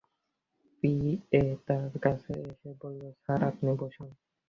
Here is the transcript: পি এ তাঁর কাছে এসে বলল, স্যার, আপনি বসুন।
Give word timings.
পি 0.83 0.91
এ 1.33 1.43
তাঁর 1.67 1.91
কাছে 2.01 2.33
এসে 2.49 2.69
বলল, 2.81 3.01
স্যার, 3.21 3.39
আপনি 3.43 3.69
বসুন। 3.79 4.09